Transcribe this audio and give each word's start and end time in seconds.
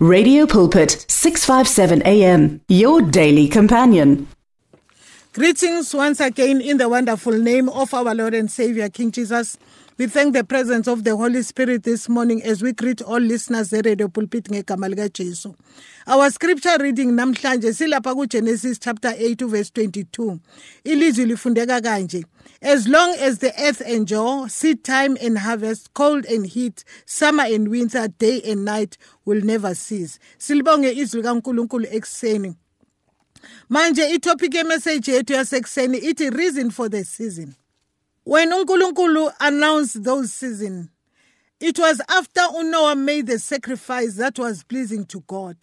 Radio 0.00 0.46
Pulpit 0.46 1.04
657 1.08 2.02
AM 2.06 2.60
your 2.68 3.02
daily 3.02 3.48
companion. 3.48 4.28
Greetings 5.32 5.92
once 5.92 6.20
again 6.20 6.60
in 6.60 6.76
the 6.76 6.88
wonderful 6.88 7.32
name 7.32 7.68
of 7.68 7.92
our 7.92 8.14
Lord 8.14 8.32
and 8.32 8.48
Savior 8.48 8.88
King 8.90 9.10
Jesus. 9.10 9.58
We 9.98 10.06
thank 10.06 10.32
the 10.32 10.44
presence 10.44 10.86
of 10.86 11.02
the 11.02 11.16
Holy 11.16 11.42
Spirit 11.42 11.82
this 11.82 12.08
morning 12.08 12.40
as 12.44 12.62
we 12.62 12.72
greet 12.72 13.02
all 13.02 13.18
listeners 13.18 13.72
at 13.72 13.84
Radio 13.84 14.06
Pulpit 14.06 14.44
ngegama 14.44 14.88
lika 14.88 15.08
Jesu. 15.08 15.54
Our 16.06 16.30
scripture 16.30 16.76
reading 16.78 17.14
namhlanje 17.14 17.72
silapha 17.74 18.14
kuGenesis 18.14 18.78
chapter 18.80 19.08
8 19.08 19.48
verse 19.48 19.70
22. 19.70 20.38
Ilizwi 20.84 21.26
lifundeka 21.26 21.80
kanje. 21.80 22.24
As 22.62 22.86
long 22.86 23.16
as 23.18 23.38
the 23.38 23.52
earth 23.60 23.80
endure, 23.80 24.48
seed 24.48 24.84
time 24.84 25.16
and 25.20 25.36
harvest, 25.38 25.92
cold 25.94 26.26
and 26.26 26.46
heat, 26.46 26.84
summer 27.04 27.46
and 27.46 27.66
winter, 27.66 28.06
day 28.06 28.40
and 28.42 28.64
night 28.64 28.96
will 29.24 29.40
never 29.40 29.74
cease. 29.74 30.20
Silibonge 30.38 30.92
izwi 30.92 31.22
kaNkulunkulu 31.22 31.86
ekseni. 31.92 32.54
Manje 33.68 34.14
itopic 34.14 34.54
yemessage 34.54 35.08
yethu 35.12 35.32
yasekuseni 35.32 35.98
ithi 35.98 36.30
reason 36.30 36.70
for 36.70 36.88
the 36.88 37.02
season. 37.04 37.56
When 38.28 38.52
uNkulunkulu 38.52 39.32
announced 39.40 40.04
those 40.04 40.30
season, 40.34 40.90
it 41.60 41.78
was 41.78 42.02
after 42.10 42.42
Unoah 42.42 42.94
made 42.94 43.26
the 43.26 43.38
sacrifice 43.38 44.16
that 44.16 44.38
was 44.38 44.64
pleasing 44.64 45.06
to 45.06 45.24
God. 45.26 45.56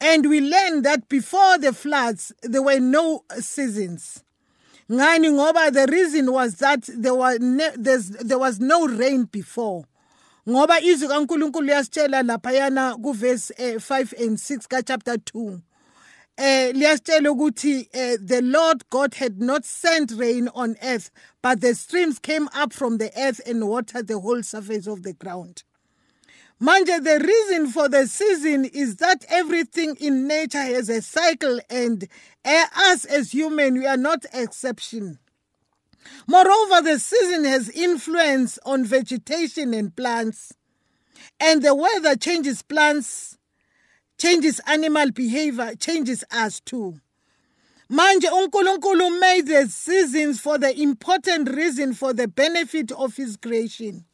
And 0.00 0.30
we 0.30 0.40
learned 0.40 0.84
that 0.84 1.08
before 1.08 1.58
the 1.58 1.72
floods, 1.72 2.32
there 2.44 2.62
were 2.62 2.78
no 2.78 3.24
seasons. 3.40 4.22
Ngani 4.88 5.32
ngoba 5.32 5.72
the 5.72 5.92
reason 5.92 6.30
was 6.30 6.54
that 6.58 6.88
there 6.94 7.16
was 7.16 7.40
there 7.40 8.38
was 8.38 8.60
no 8.60 8.86
rain 8.86 9.24
before. 9.24 9.84
Ngoba 10.48 10.78
izwi 10.78 11.08
kaNkulunkulu 11.08 11.70
yasitshela 11.70 12.22
laphayana 12.22 12.94
kuverse 13.02 13.50
eh, 13.58 13.80
5 13.80 14.14
and 14.20 14.38
6 14.38 14.66
ka 14.68 14.80
chapter 14.80 15.16
2 15.18 15.60
eh 16.38 16.72
liyasitshela 16.74 17.30
ukuthi 17.30 17.88
eh, 17.92 18.16
the 18.20 18.40
Lord 18.42 18.88
God 18.90 19.14
had 19.14 19.40
not 19.40 19.64
sent 19.64 20.12
rain 20.12 20.48
on 20.54 20.76
earth 20.82 21.10
but 21.42 21.60
the 21.60 21.74
streams 21.74 22.18
came 22.18 22.48
up 22.54 22.72
from 22.72 22.98
the 22.98 23.10
earth 23.18 23.40
and 23.46 23.68
watered 23.68 24.06
the 24.06 24.18
whole 24.18 24.42
surface 24.42 24.86
of 24.86 25.02
the 25.02 25.12
ground. 25.12 25.64
Manje 26.60 27.02
the 27.02 27.18
reason 27.24 27.68
for 27.68 27.88
the 27.88 28.06
season 28.06 28.64
is 28.64 28.96
that 28.96 29.24
everything 29.28 29.96
in 29.96 30.26
nature 30.26 30.62
has 30.62 30.88
a 30.88 31.02
cycle 31.02 31.60
and 31.68 32.08
eh, 32.44 32.66
us 32.76 33.04
as 33.04 33.32
human 33.32 33.74
we 33.74 33.86
are 33.86 33.96
not 33.96 34.24
exception. 34.32 35.18
Moreover 36.26 36.82
the 36.82 36.98
season 36.98 37.44
has 37.44 37.68
influence 37.70 38.58
on 38.64 38.84
vegetation 38.84 39.74
and 39.74 39.94
plants. 39.94 40.52
And 41.38 41.62
the 41.62 41.74
weather 41.74 42.16
changes 42.16 42.62
plants 42.62 43.38
changes 44.22 44.60
animal 44.68 45.10
behavior, 45.10 45.74
changes 45.74 46.22
us 46.30 46.60
too. 46.60 47.00
Manje 47.90 48.28
uNkulunkulu 48.30 49.18
made 49.18 49.46
the 49.48 49.66
seasons 49.68 50.38
for 50.40 50.58
the 50.58 50.80
important 50.80 51.50
reason 51.50 51.92
for 51.92 52.12
the 52.12 52.28
benefit 52.28 52.92
of 52.92 53.16
his 53.16 53.36
creation. 53.36 54.04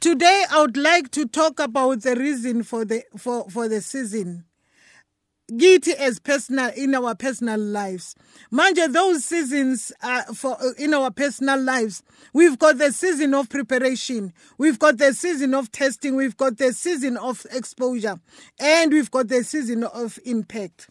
Today 0.00 0.44
I 0.52 0.60
would 0.60 0.76
like 0.76 1.10
to 1.10 1.26
talk 1.26 1.58
about 1.58 2.02
the 2.02 2.14
reason 2.14 2.62
for 2.62 2.84
the 2.84 3.02
for, 3.16 3.50
for 3.50 3.68
the 3.68 3.80
season. 3.80 4.44
Giti 5.50 5.94
as 5.94 6.18
personal 6.18 6.70
in 6.76 6.94
our 6.94 7.14
personal 7.14 7.58
lives. 7.58 8.14
Manje 8.52 8.92
those 8.92 9.24
seasons 9.24 9.90
are 10.02 10.24
for 10.34 10.56
uh, 10.62 10.72
in 10.78 10.92
our 10.92 11.10
personal 11.10 11.58
lives. 11.58 12.02
We've 12.34 12.58
got 12.58 12.76
the 12.76 12.92
season 12.92 13.32
of 13.32 13.48
preparation. 13.48 14.34
We've 14.58 14.78
got 14.78 14.98
the 14.98 15.14
season 15.14 15.54
of 15.54 15.72
testing. 15.72 16.16
We've 16.16 16.36
got 16.36 16.58
the 16.58 16.74
season 16.74 17.16
of 17.16 17.46
exposure, 17.50 18.20
and 18.60 18.92
we've 18.92 19.10
got 19.10 19.28
the 19.28 19.42
season 19.42 19.84
of 19.84 20.18
impact. 20.26 20.90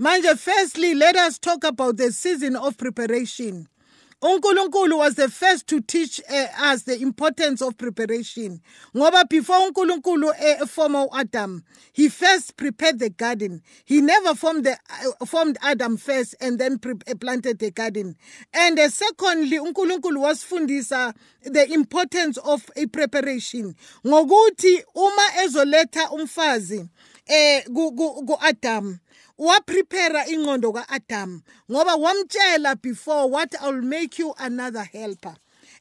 Manje, 0.00 0.38
firstly, 0.38 0.94
let 0.94 1.16
us 1.16 1.36
talk 1.36 1.64
about 1.64 1.96
the 1.96 2.12
season 2.12 2.54
of 2.54 2.78
preparation. 2.78 3.68
uNkulunkulu 4.22 4.98
was 4.98 5.14
the 5.14 5.28
first 5.28 5.68
to 5.68 5.80
teach 5.80 6.20
uh, 6.28 6.46
us 6.58 6.82
the 6.82 7.00
importance 7.00 7.62
of 7.62 7.78
preparation. 7.78 8.60
Ngoba 8.94 9.28
before 9.28 9.70
uNkulunkulu 9.70 10.60
uh, 10.60 10.66
formed 10.66 11.08
Adam, 11.14 11.62
he 11.92 12.08
first 12.08 12.56
prepared 12.56 12.98
the 12.98 13.10
garden. 13.10 13.62
He 13.84 14.00
never 14.00 14.34
formed 14.34 14.64
the 14.64 14.76
uh, 15.20 15.24
formed 15.24 15.56
Adam 15.62 15.96
first 15.96 16.34
and 16.40 16.58
then 16.58 16.78
planted 16.78 17.60
the 17.60 17.70
garden. 17.70 18.16
And 18.52 18.78
uh, 18.78 18.88
secondly, 18.88 19.58
uNkulunkulu 19.58 20.18
was 20.20 20.42
fundisa 20.44 21.14
the 21.42 21.72
importance 21.72 22.38
of 22.38 22.68
a 22.76 22.86
preparation. 22.86 23.76
Ngokuthi 24.04 24.82
uma 24.96 25.28
ezoletha 25.44 26.10
umfazi 26.10 26.88
eh 27.28 27.62
ku 27.64 27.92
ku 27.92 28.36
Adam. 28.40 29.00
Waprepare 29.38 30.26
ingqondo 30.32 30.72
kaAdam 30.72 31.42
ngoba 31.70 31.94
wamtshela 31.96 32.80
before 32.82 33.30
what 33.30 33.54
I'll 33.60 33.82
make 33.82 34.18
you 34.18 34.34
another 34.38 34.82
helper. 34.82 35.36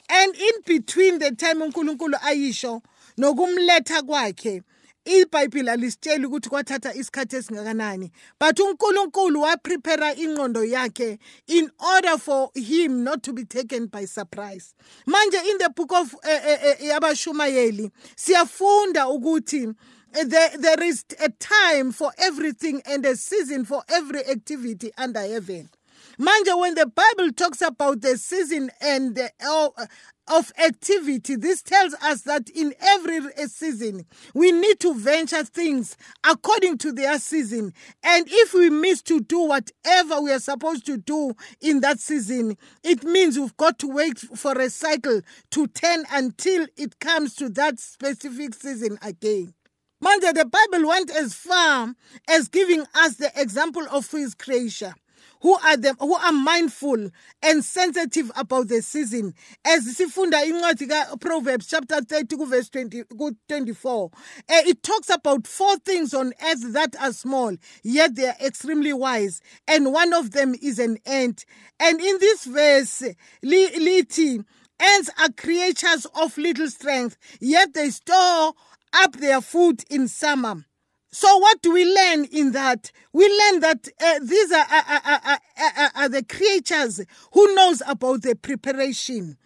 And 0.09 0.35
in 0.35 0.61
between 0.63 1.19
the 1.19 1.31
time 1.31 1.61
uNkulunkulu 1.61 2.17
ayisho 2.21 2.81
nokumletha 3.17 4.03
kwakhe 4.03 4.61
iBhayibheli 5.05 5.69
alisitsheli 5.69 6.25
ukuthi 6.25 6.49
kwathatha 6.49 6.93
isikhathi 6.93 7.35
esingakanani. 7.35 8.11
But 8.39 8.59
uNkulunkulu 8.59 9.41
waprepare 9.41 10.13
ingqondo 10.13 10.63
yakhe 10.63 11.17
in 11.47 11.71
order 11.95 12.17
for 12.19 12.51
him 12.53 13.03
not 13.03 13.23
to 13.23 13.33
be 13.33 13.43
taken 13.45 13.87
by 13.87 14.05
surprise. 14.05 14.75
Manje 15.07 15.39
in 15.49 15.57
the 15.57 15.71
book 15.75 15.93
of 15.93 16.13
uh, 16.13 16.29
uh, 16.29 16.57
uh, 16.69 16.85
yabashumayeli 16.85 17.91
siyafunda 18.15 19.07
ukuthi 19.09 19.73
there, 20.13 20.49
there 20.57 20.83
is 20.83 21.05
a 21.19 21.29
time 21.29 21.91
for 21.91 22.11
everything 22.17 22.81
and 22.85 23.05
a 23.05 23.15
season 23.15 23.65
for 23.65 23.83
every 23.89 24.25
activity 24.25 24.91
under 24.97 25.21
heaven. 25.21 25.69
Manja, 26.17 26.57
when 26.57 26.73
the 26.75 26.87
Bible 26.87 27.31
talks 27.31 27.61
about 27.61 28.01
the 28.01 28.17
season 28.17 28.71
and 28.81 29.15
the, 29.15 29.29
uh, 29.45 29.85
of 30.27 30.51
activity, 30.57 31.35
this 31.35 31.61
tells 31.61 31.93
us 31.95 32.23
that 32.23 32.49
in 32.49 32.73
every 32.81 33.21
season 33.47 34.05
we 34.33 34.51
need 34.51 34.79
to 34.79 34.93
venture 34.93 35.43
things 35.43 35.95
according 36.23 36.79
to 36.79 36.91
their 36.91 37.17
season. 37.19 37.73
And 38.03 38.25
if 38.29 38.53
we 38.53 38.69
miss 38.69 39.01
to 39.03 39.21
do 39.21 39.39
whatever 39.41 40.19
we 40.21 40.31
are 40.31 40.39
supposed 40.39 40.85
to 40.87 40.97
do 40.97 41.33
in 41.61 41.81
that 41.81 41.99
season, 41.99 42.57
it 42.83 43.03
means 43.03 43.37
we've 43.39 43.55
got 43.57 43.79
to 43.79 43.87
wait 43.87 44.19
for 44.19 44.53
a 44.59 44.69
cycle 44.69 45.21
to 45.51 45.67
turn 45.67 46.03
until 46.11 46.67
it 46.75 46.99
comes 46.99 47.35
to 47.35 47.49
that 47.49 47.79
specific 47.79 48.53
season 48.53 48.97
again. 49.01 49.53
Manje, 50.03 50.31
the 50.31 50.45
Bible 50.45 50.87
went 50.89 51.09
as 51.09 51.33
far 51.33 51.93
as 52.29 52.47
giving 52.49 52.85
us 52.93 53.15
the 53.15 53.31
example 53.35 53.83
of 53.91 54.09
his 54.11 54.35
creation. 54.35 54.93
Who 55.41 55.55
are 55.55 55.77
them 55.77 55.95
who 55.99 56.15
are 56.15 56.31
mindful 56.31 57.09
and 57.43 57.63
sensitive 57.63 58.31
about 58.35 58.69
the 58.69 58.81
season 58.81 59.35
as 59.63 59.85
sifunda 59.85 60.43
incwadi 60.43 60.89
ka-proverbs 60.89 61.67
chapter 61.67 62.01
30 62.01 62.45
verse 62.45 62.69
20 62.69 63.03
24 63.47 64.09
uh, 64.15 64.39
it 64.49 64.81
talks 64.81 65.11
about 65.11 65.45
four 65.45 65.77
things 65.77 66.15
on 66.15 66.33
earth 66.43 66.73
that 66.73 66.95
are 66.99 67.13
small 67.13 67.55
yet 67.83 68.15
they 68.15 68.27
are 68.27 68.35
extremely 68.43 68.93
wise 68.93 69.39
and 69.67 69.93
one 69.93 70.11
of 70.11 70.31
them 70.31 70.55
is 70.59 70.79
an 70.79 70.97
ant 71.05 71.45
and 71.79 72.01
in 72.01 72.17
this 72.17 72.45
verse 72.45 73.03
lithi 73.43 74.43
ants 74.79 75.09
are 75.19 75.29
creatures 75.37 76.07
of 76.15 76.35
little 76.39 76.67
strength 76.67 77.15
yet 77.39 77.73
they 77.75 77.91
store 77.91 78.53
up 78.93 79.17
their 79.17 79.41
food 79.41 79.83
in 79.89 80.07
summer. 80.07 80.65
So 81.11 81.37
what 81.37 81.61
do 81.61 81.71
we 81.71 81.85
learn 81.85 82.25
in 82.25 82.51
that? 82.51 82.91
We 83.13 83.27
learn 83.27 83.61
that 83.61 83.87
uh, 83.99 84.19
these 84.21 84.51
are, 84.51 84.65
are, 84.69 85.21
are, 85.25 85.91
are, 85.95 86.09
the 86.09 86.23
creatures 86.23 87.01
who 87.31 87.55
knows 87.55 87.81
about 87.87 88.23
the 88.23 88.35
preparation. 88.35 89.37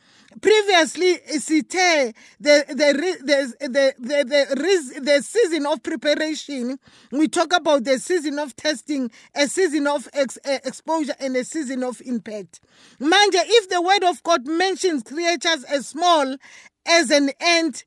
Previously, 0.42 1.14
the 1.14 2.14
the 2.40 2.66
the 2.70 3.56
the 3.60 3.94
the, 4.00 5.02
the, 5.02 5.22
season 5.22 5.66
of 5.66 5.84
preparation. 5.84 6.80
We 7.12 7.28
talk 7.28 7.54
about 7.54 7.84
the 7.84 8.00
season 8.00 8.40
of 8.40 8.56
testing, 8.56 9.12
a 9.36 9.48
season 9.48 9.88
of 9.88 10.08
uh, 10.14 10.26
exposure, 10.46 11.16
and 11.20 11.36
a 11.36 11.44
season 11.44 11.84
of 11.84 12.02
impact. 12.06 12.62
Manja, 13.00 13.40
if 13.46 13.70
the 13.70 13.82
Word 13.82 14.04
of 14.04 14.24
God 14.24 14.48
mentions 14.48 15.04
creatures 15.04 15.64
as 15.66 15.88
small 15.88 16.38
as 16.86 17.12
an 17.12 17.32
ant, 17.40 17.84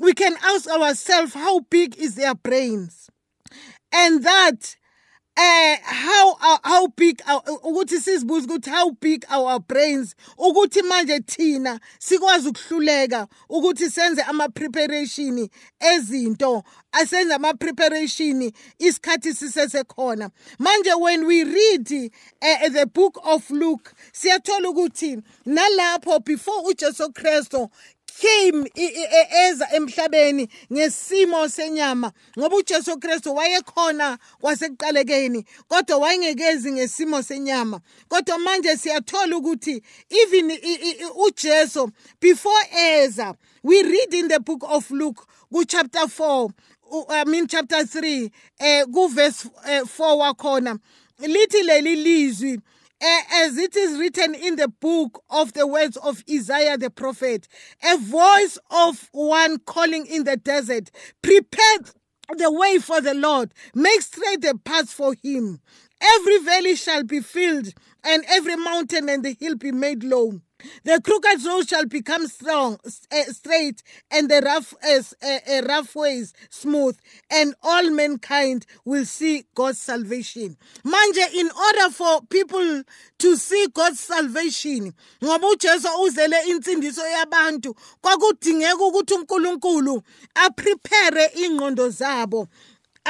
we 0.00 0.12
can 0.14 0.36
ask 0.42 0.68
ourselves 0.68 1.34
how 1.34 1.60
big 1.60 1.96
is 1.96 2.14
their 2.14 2.34
brains? 2.34 3.10
And 3.92 4.22
that 4.24 4.76
uh, 5.38 5.76
how 5.82 6.36
uh, 6.40 6.58
how 6.64 6.86
big 6.88 7.18
ukuthi 7.18 8.00
sizibuza 8.00 8.46
ukuthi 8.46 8.70
how 8.70 8.90
big 8.90 9.24
our 9.30 9.60
brains 9.60 10.14
ukuthi 10.36 10.82
manje 10.82 11.20
thina 11.20 11.80
sikwazi 11.98 12.48
ukuhluleka 12.48 13.28
ukuthi 13.48 13.90
senze 13.90 14.22
ama 14.22 14.48
preparation 14.48 15.48
ezinto 15.80 16.64
asenze 16.92 17.34
ama 17.34 17.54
preparation 17.54 18.52
isikhathi 18.78 19.34
sisesekhona. 19.34 20.30
Manje 20.58 21.00
when 21.00 21.26
we 21.26 21.44
read 21.44 22.10
uh, 22.42 22.68
the 22.68 22.86
book 22.92 23.20
of 23.24 23.48
Luke 23.50 23.92
siyathola 24.12 24.68
ukuthi 24.68 25.22
nalapho 25.46 26.24
before 26.24 26.64
uJesu 26.64 27.12
Kristo 27.12 27.70
came 28.20 28.70
eza 29.46 29.68
emhlabeni 29.72 30.48
ngesimo 30.72 31.48
senyama 31.48 32.12
ngoba 32.38 32.56
uJesu 32.56 32.98
Kristu 32.98 33.34
wayekhona 33.34 34.18
kwasekuqalekeni 34.40 35.44
kodwa 35.68 35.96
wayengekezi 35.96 36.72
ngesimo 36.72 37.22
senyama. 37.22 37.80
Kodwa 38.08 38.38
manje 38.38 38.76
siyathola 38.76 39.36
ukuthi 39.36 39.82
even 40.10 40.58
uJesu 41.16 41.90
before 42.20 42.68
eza 42.72 43.34
we 43.62 43.82
read 43.82 44.14
in 44.14 44.28
the 44.28 44.40
book 44.40 44.64
of 44.68 44.90
Luke 44.90 45.22
ku 45.52 45.64
chapter 45.64 46.06
4 46.06 46.50
I 47.10 47.24
mean 47.24 47.46
chapter 47.46 47.82
3 47.82 48.30
eh 48.58 48.84
ku 48.92 49.08
verse 49.08 49.48
4 49.64 50.16
wakhona 50.18 50.78
lithi 51.18 51.62
leli 51.62 51.96
lizwi 51.96 52.60
as 53.00 53.56
it 53.56 53.76
is 53.76 53.98
written 53.98 54.34
in 54.34 54.56
the 54.56 54.68
book 54.68 55.22
of 55.30 55.52
the 55.52 55.66
words 55.66 55.96
of 55.98 56.24
Isaiah 56.30 56.76
the 56.76 56.90
prophet, 56.90 57.46
a 57.84 57.96
voice 57.98 58.58
of 58.70 59.08
one 59.12 59.58
calling 59.58 60.06
in 60.06 60.24
the 60.24 60.36
desert, 60.36 60.90
prepare 61.22 61.78
the 62.36 62.52
way 62.52 62.78
for 62.78 63.00
the 63.00 63.14
Lord, 63.14 63.54
make 63.74 64.02
straight 64.02 64.42
the 64.42 64.58
path 64.64 64.90
for 64.90 65.14
him. 65.22 65.60
Every 66.00 66.38
valley 66.38 66.76
shall 66.76 67.02
be 67.02 67.20
filled, 67.20 67.72
and 68.04 68.24
every 68.28 68.56
mountain 68.56 69.08
and 69.08 69.24
the 69.24 69.36
hill 69.38 69.56
be 69.56 69.72
made 69.72 70.04
low. 70.04 70.40
The 70.82 71.00
crooked 71.00 71.44
road 71.44 71.68
shall 71.68 71.86
become 71.86 72.26
strong, 72.26 72.78
uh, 72.84 73.22
straight, 73.32 73.80
and 74.10 74.28
the 74.28 74.40
rough, 74.44 74.74
uh, 74.82 75.02
uh, 75.24 75.62
rough 75.68 75.94
ways 75.94 76.32
smooth, 76.50 76.98
and 77.30 77.54
all 77.62 77.90
mankind 77.90 78.66
will 78.84 79.04
see 79.04 79.44
God's 79.54 79.78
salvation. 79.80 80.56
Manje, 80.84 81.32
in 81.34 81.48
order 81.50 81.90
for 81.92 82.22
people 82.22 82.82
to 83.18 83.36
see 83.36 83.68
God's 83.72 84.00
salvation, 84.00 84.92
ngoba 85.22 85.46
uzele 86.00 86.42
insindiso 86.48 87.06
yabantu, 87.06 87.74
kwakudingeka 88.02 88.84
ukuthi 88.84 89.14
uNkulunkulu 89.14 90.02
aprepare 90.34 91.26
ingqondo 91.34 91.88
zabo 91.88 92.48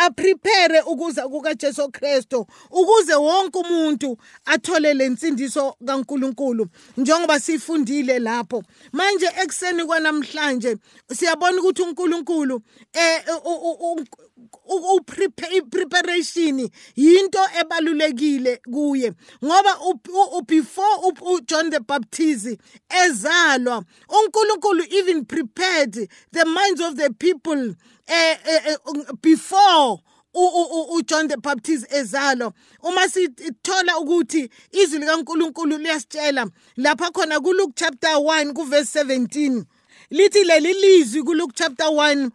aprepare 0.06 0.80
ukuza 0.80 1.28
kukaJesu 1.28 1.90
Kristu 1.90 2.46
ukuze 2.70 3.14
wonke 3.14 3.58
umuntu 3.58 4.18
athole 4.44 4.94
lensindiso 4.94 5.76
kaNkuluNkulu 5.86 6.66
njengoba 6.96 7.40
sifundile 7.40 8.18
lapho. 8.18 8.62
Manje 8.92 9.26
ekseni 9.42 9.84
kwanamhlanje 9.84 10.76
siyabona 11.14 11.58
ukuthi 11.58 11.82
uNkulunkulu 11.82 12.62
eh 12.92 13.22
preparation 15.70 16.68
yinto 16.96 17.38
ebalulekile 17.60 18.60
kuye 18.72 19.12
ngoba 19.44 19.78
before 20.46 21.12
uJohn 21.20 21.70
the 21.70 21.80
Baptist 21.80 22.58
ezalwa 23.04 23.84
uNkulunkulu 24.08 24.84
even 24.90 25.24
prepared 25.24 26.08
the 26.32 26.44
minds 26.44 26.80
of 26.80 26.94
the 26.96 27.10
people 27.10 27.74
eh, 28.08 28.38
eh, 28.44 28.60
eh 28.66 28.76
before 29.22 30.00
uJohn 30.34 31.28
the 31.28 31.36
Baptist 31.36 31.92
ezalo 31.92 32.52
uma 32.82 33.08
sithola 33.08 33.98
ukuthi 33.98 34.50
izwi 34.72 34.98
likaNkuluNkulu 34.98 35.78
liyasitshela 35.78 36.46
lapha 36.76 37.10
khona 37.10 37.40
kuLuke 37.40 37.72
chapter 37.74 38.10
1 38.10 38.52
kuverse 38.52 39.02
17 39.02 39.64
lithi 40.10 40.44
leli 40.44 40.72
lizwi 40.72 41.22
kuLuke 41.22 41.52
chapter 41.54 41.86
1 41.86 42.30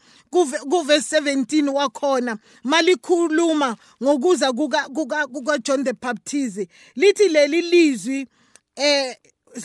kuverse 0.69 1.19
17 1.19 1.69
wakhona 1.69 2.37
malikhuluma 2.63 3.75
ngokuza 4.03 4.53
kuka 4.53 4.87
kuka 5.27 5.57
John 5.57 5.83
the 5.83 5.93
Baptist 5.93 6.67
lithi 6.95 7.27
leli 7.29 7.61
lizwi 7.61 8.27
eh 8.75 9.15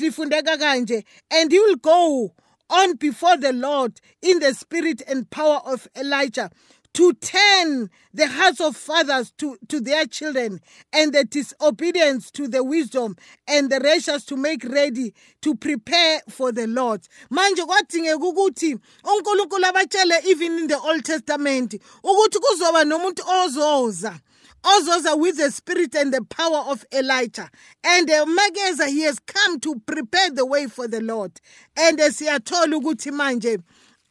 lifundeka 0.00 0.56
kanje 0.56 1.04
and 1.30 1.52
he 1.52 1.58
will 1.58 1.76
go 1.76 2.34
on 2.70 2.96
before 2.96 3.36
the 3.36 3.52
Lord 3.52 4.00
in 4.22 4.38
the 4.40 4.54
spirit 4.54 5.02
and 5.06 5.28
power 5.30 5.60
of 5.64 5.88
Elijah 5.96 6.50
to 6.94 7.12
turn 7.14 7.90
the 8.12 8.26
hearts 8.26 8.60
of 8.60 8.76
fathers 8.76 9.30
to, 9.38 9.56
to 9.68 9.80
their 9.80 10.04
children 10.06 10.60
and 10.92 11.12
the 11.12 11.24
disobedience 11.24 12.30
to 12.32 12.48
the 12.48 12.64
wisdom 12.64 13.14
and 13.46 13.70
the 13.70 13.78
righteous 13.78 14.24
to 14.24 14.36
make 14.36 14.64
ready 14.64 15.14
to 15.42 15.54
prepare 15.54 16.20
for 16.28 16.50
the 16.50 16.66
Lord. 16.66 17.02
Manje 17.30 17.64
kwadingeka 17.64 18.16
ukuthi 18.16 18.78
uNkulunkulu 19.04 19.66
abatshele 19.66 20.26
even 20.26 20.58
in 20.58 20.66
the 20.66 20.78
Old 20.78 21.04
Testament 21.04 21.74
ukuthi 22.02 22.38
kuzoba 22.38 22.84
nomuntu 22.84 23.22
ozoza 23.44 24.20
ozoza 24.62 25.18
with 25.18 25.36
the 25.36 25.50
spirit 25.50 25.94
and 25.94 26.12
the 26.12 26.22
power 26.24 26.64
of 26.68 26.84
Elijah. 26.92 27.50
And 27.84 28.10
uh, 28.10 28.24
Mageza, 28.26 28.88
he 28.88 29.02
has 29.02 29.18
come 29.18 29.60
to 29.60 29.80
prepare 29.86 30.30
the 30.30 30.46
way 30.46 30.66
for 30.66 30.88
the 30.88 31.00
Lord. 31.00 31.40
And 31.76 32.00
as 32.00 32.18
he 32.18 32.26
siyathola 32.26 32.80
ukuthi 32.80 33.10
manje 33.12 33.58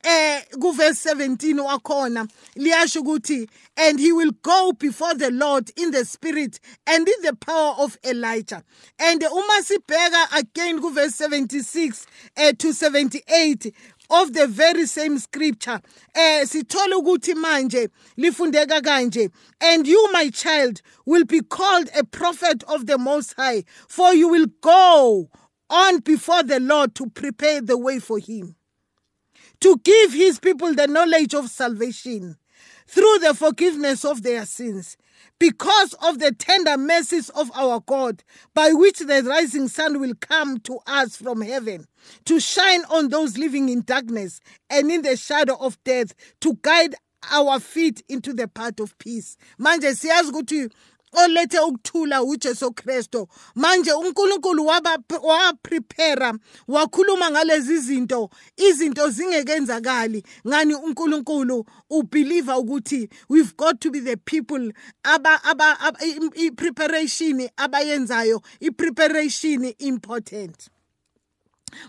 eh 0.04 0.42
kuverse 0.60 1.10
17 1.10 1.60
wakhona 1.60 2.28
liyasho 2.56 3.02
ukuthi 3.02 3.50
and 3.76 4.00
he 4.00 4.12
will 4.12 4.32
go 4.42 4.72
before 4.72 5.14
the 5.16 5.32
Lord 5.32 5.72
in 5.76 5.92
the 5.92 6.06
spirit 6.06 6.60
and 6.86 7.08
in 7.08 7.22
the 7.24 7.36
power 7.36 7.76
of 7.80 7.98
Elijah 8.04 8.64
and 9.00 9.24
uma 9.24 9.62
sibheka 9.64 10.38
again 10.38 10.80
kuverse 10.80 11.14
76 11.14 12.06
eh, 12.38 12.54
to 12.58 12.74
78 12.74 13.74
of 14.10 14.34
the 14.34 14.48
very 14.48 14.86
same 14.86 15.18
scripture. 15.20 15.82
Eh 16.16 16.44
sithola 16.46 16.96
ukuthi 16.96 17.34
manje 17.34 17.90
lifundeka 18.18 18.82
kanje. 18.82 19.32
And 19.62 19.88
you 19.88 20.12
my 20.12 20.30
child 20.30 20.82
will 21.06 21.26
be 21.26 21.42
called 21.42 21.90
a 21.98 22.04
prophet 22.04 22.64
of 22.64 22.86
the 22.86 22.98
most 22.98 23.34
high 23.38 23.64
for 23.88 24.14
you 24.14 24.30
will 24.30 24.48
go 24.62 25.30
on 25.70 26.00
before 26.00 26.44
the 26.44 26.60
Lord 26.60 26.96
to 26.96 27.10
prepare 27.10 27.62
the 27.62 27.78
way 27.78 28.00
for 28.00 28.20
him. 28.20 28.56
To 29.62 29.78
give 29.84 30.14
his 30.14 30.40
people 30.40 30.74
the 30.74 30.88
knowledge 30.88 31.34
of 31.34 31.50
salvation 31.50 32.38
through 32.88 33.20
the 33.20 33.34
forgiveness 33.34 34.06
of 34.06 34.24
their 34.24 34.46
sins 34.46 34.98
because 35.40 35.94
of 36.02 36.20
the 36.20 36.32
tender 36.32 36.78
mercies 36.78 37.30
of 37.30 37.52
our 37.56 37.80
God, 37.82 38.24
by 38.54 38.74
which 38.74 39.00
the 39.00 39.24
rising 39.24 39.68
sun 39.68 40.00
will 40.00 40.16
come 40.20 40.60
to 40.62 40.80
us 40.88 41.16
from 41.16 41.42
heaven, 41.42 41.86
to 42.26 42.40
shine 42.40 42.84
on 42.90 43.10
those 43.10 43.38
living 43.38 43.70
in 43.70 43.82
darkness 43.84 44.40
and 44.70 44.92
in 44.92 45.02
the 45.02 45.16
shadow 45.18 45.56
of 45.60 45.82
death, 45.84 46.14
to 46.42 46.58
guide 46.62 46.96
our 47.32 47.60
feet 47.60 48.04
into 48.08 48.34
the 48.34 48.48
path 48.48 48.80
of 48.80 48.98
peace. 48.98 49.38
Manje 49.60 49.94
siyazi 49.96 50.32
ukuthi 50.32 50.72
olethe 51.12 51.60
ukuthula 51.60 52.24
uJesu 52.24 52.72
Kristo 52.72 53.28
manje 53.56 53.92
uNkulunkulu 53.92 54.66
waprepare 55.24 56.34
wakhuluma 56.68 57.32
ngalezi 57.32 57.78
zinto 57.80 58.30
izinto 58.58 59.10
zingekenzakali. 59.10 60.24
Ngani 60.48 60.76
uNkulunkulu? 60.76 61.66
Ubelieve 61.90 62.52
ukuthi 62.54 63.10
we've 63.30 63.54
got 63.58 63.80
to 63.80 63.92
be 63.92 64.00
the 64.00 64.18
people 64.18 64.72
aba 65.04 65.44
aba 65.44 65.78
i-preparation 66.36 67.50
abayenzayo 67.58 68.42
i-preparation 68.62 69.74
important. 69.80 70.70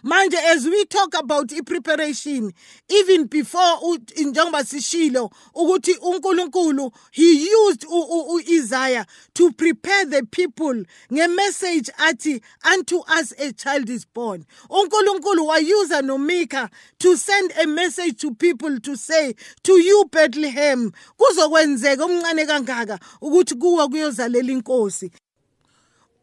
Manje 0.03 0.39
as 0.39 0.67
we 0.67 0.85
talk 0.85 1.15
about 1.15 1.53
i-preparation 1.53 2.53
even 2.89 3.25
before 3.29 3.99
njengoba 4.17 4.65
sishilo 4.65 5.31
ukuthi 5.55 5.95
uNkulunkulu 5.95 6.93
he 7.11 7.49
used 7.67 7.85
uIsaiah 7.89 9.07
to 9.33 9.51
prepare 9.51 10.05
the 10.07 10.23
people 10.23 10.85
ngemessage 11.13 11.91
athi 11.99 12.41
unto 12.75 12.99
us 13.21 13.35
a 13.39 13.53
child 13.53 13.89
is 13.89 14.07
born. 14.15 14.45
uNkulunkulu 14.71 15.47
wayuza 15.47 16.03
noMika 16.03 16.71
to 16.99 17.17
send 17.17 17.53
a 17.63 17.67
message 17.67 18.21
to 18.21 18.35
people 18.35 18.81
to 18.81 18.97
say 18.97 19.35
to 19.63 19.73
you 19.79 20.09
Bethlehem. 20.13 20.93
Kuzokwenzeka 21.17 22.05
omncane 22.05 22.47
kangaka 22.47 22.99
ukuthi 23.21 23.55
kuwa 23.55 23.89
kuyozalela 23.89 24.53
inkosi 24.53 25.11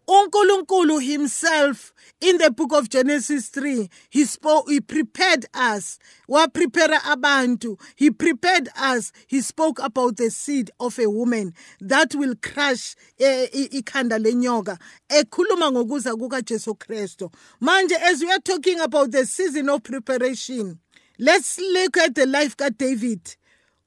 uNkulunkulu 0.07 0.99
himself 1.01 1.93
in 2.21 2.37
the 2.37 2.51
book 2.51 2.73
of 2.73 2.89
Genesis 2.89 3.49
3 3.49 3.89
he 4.09 4.25
spoke 4.25 4.69
he 4.69 4.81
prepared 4.81 5.45
us. 5.53 5.99
Wa 6.27 6.47
prepare 6.47 6.99
abantu. 6.99 7.79
He 7.95 8.11
prepared 8.11 8.69
us. 8.77 9.11
He 9.27 9.41
spoke 9.41 9.79
about 9.79 10.17
the 10.17 10.29
seed 10.29 10.71
of 10.79 10.97
a 10.99 11.09
woman 11.09 11.53
that 11.81 12.15
will 12.15 12.35
crush 12.35 12.95
ikhanda 13.19 14.19
lenyoka. 14.19 14.77
Ekhuluma 15.09 15.71
ngokuza 15.71 16.15
kuka 16.17 16.41
Jesu 16.41 16.75
Kristo 16.75 17.31
manje 17.61 17.95
as 18.01 18.21
we 18.21 18.31
are 18.31 18.39
talking 18.39 18.79
about 18.79 19.11
the 19.11 19.25
season 19.25 19.69
of 19.69 19.83
preparation 19.83 20.79
let's 21.19 21.57
look 21.59 21.97
at 21.97 22.15
the 22.15 22.25
life 22.25 22.55
of 22.59 22.77
David 22.77 23.35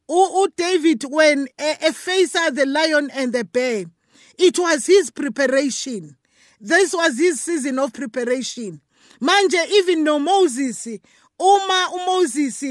uDavid 0.09 1.05
when 1.11 1.47
efaced 1.59 2.55
the 2.55 2.65
lion 2.67 3.11
and 3.13 3.33
the 3.33 3.45
bear 3.45 3.85
it 4.39 4.59
was 4.59 4.87
his 4.87 5.11
preparation. 5.11 6.17
This 6.61 6.93
was 6.95 7.19
his 7.19 7.41
season 7.41 7.79
of 7.79 7.93
preparation. 7.93 8.81
Manje 9.21 9.67
even 9.71 10.05
no 10.05 10.19
Moses 10.19 10.87
uma 11.41 11.89
uMoses 11.95 12.63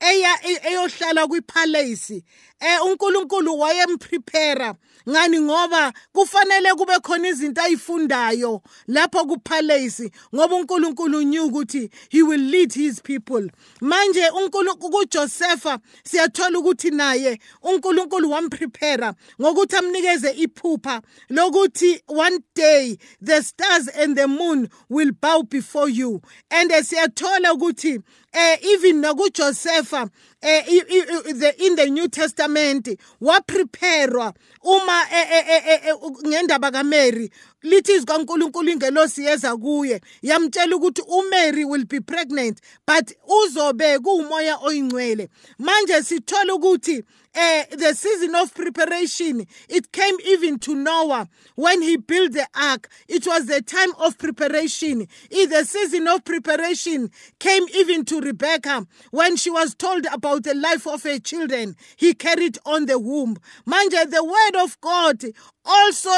eya 0.00 0.34
eyohlala 0.64 1.26
kwipalace 1.26 2.22
eh 2.60 2.78
uNkulunkulu 2.84 3.58
wayemprepare 3.58 4.74
ngani? 5.08 5.40
Ngoba 5.40 5.92
kufanele 6.12 6.74
kube 6.74 6.98
khona 7.02 7.28
izinto 7.28 7.62
ayifundayo 7.62 8.62
lapho 8.86 9.24
kupalace 9.24 10.10
ngoba 10.34 10.56
uNkulunkulu 10.56 11.22
knew 11.22 11.46
ukuthi 11.46 11.90
he 12.10 12.22
will 12.22 12.40
lead 12.40 12.72
his 12.72 13.00
people. 13.02 13.50
Manje 13.80 14.28
uNkulunkulu 14.30 14.90
kuJosepha 14.90 15.78
siyathola 16.04 16.58
ukuthi 16.58 16.90
naye 16.90 17.38
uNkulunkulu 17.62 18.30
wamprepare 18.30 19.12
ngokuthi 19.40 19.76
amnikeze 19.76 20.30
iphupha 20.30 21.02
lokuthi 21.30 22.02
one 22.08 22.38
day 22.54 22.98
the 23.22 23.42
stars 23.42 23.88
and 23.88 24.16
the 24.16 24.26
moon 24.26 24.68
will 24.88 25.12
bow 25.12 25.42
before 25.42 25.88
you. 25.88 26.20
And 26.50 26.70
siyathola 26.70 27.52
ukuthi 27.52 28.00
eh 28.32 28.58
even 28.62 29.00
nakuJosepha 29.02 30.02
eh 30.02 30.08
in 30.44 31.76
the 31.76 31.90
New 31.90 32.08
Testament 32.08 32.88
wapreparewa 33.20 34.34
uma 34.62 35.02
eh, 35.12 35.26
eh, 35.30 35.80
eh, 35.86 35.94
ngendaba 36.26 36.70
kaMary 36.70 37.30
lithi 37.62 37.92
izikaNkuluNkulu 37.92 38.70
ingelosi 38.70 39.24
yeza 39.24 39.56
kuye 39.56 40.00
yamtshela 40.22 40.76
ukuthi 40.76 41.02
uMary 41.08 41.64
will 41.64 41.84
be 41.84 42.00
pregnant 42.00 42.60
but 42.86 43.12
uzobe 43.26 43.98
kuumoya 43.98 44.58
oyingcwele. 44.58 45.28
Manje 45.58 46.02
sithola 46.02 46.54
ukuthi 46.54 47.04
uh, 47.34 47.64
the 47.76 47.94
season 47.94 48.34
of 48.34 48.54
preparation. 48.54 49.46
It 49.68 49.92
came 49.92 50.16
even 50.26 50.58
to 50.60 50.74
Noah 50.74 51.28
when 51.56 51.82
he 51.82 51.96
built 51.96 52.32
the 52.32 52.46
ark. 52.54 52.88
It 53.08 53.26
was 53.26 53.46
the 53.46 53.62
time 53.62 53.90
of 53.98 54.18
preparation. 54.18 55.06
In 55.30 55.50
the 55.50 55.64
season 55.64 56.08
of 56.08 56.24
preparation 56.24 57.10
came 57.38 57.64
even 57.74 58.04
to 58.06 58.20
Rebecca 58.20 58.86
when 59.10 59.36
she 59.36 59.50
was 59.50 59.74
told 59.74 60.06
about 60.12 60.44
the 60.44 60.54
life 60.54 60.86
of 60.86 61.02
her 61.04 61.18
children. 61.18 61.76
He 61.96 62.14
carried 62.14 62.58
on 62.66 62.86
the 62.86 62.98
womb. 62.98 63.36
Manje, 63.66 64.10
the 64.10 64.24
word 64.24 64.62
of 64.64 64.80
God 64.80 65.22
also 65.64 66.10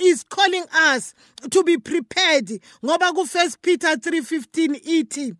is 0.00 0.24
calling 0.24 0.64
us 0.74 1.14
to 1.50 1.62
be 1.64 1.78
prepared. 1.78 2.46
Ngoba 2.82 3.14
ku 3.14 3.24
First 3.26 3.62
Peter 3.62 3.96
3:15 3.96 4.80
ithi 4.86 5.36